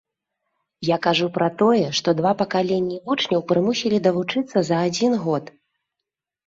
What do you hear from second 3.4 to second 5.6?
прымусілі давучыцца за адзін год.